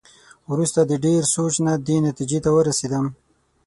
[0.51, 3.05] وروسته د ډېر سوچ نه دې نتېجې ته ورسېدم.